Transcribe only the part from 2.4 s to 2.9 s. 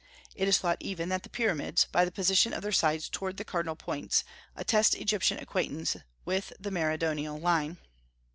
of their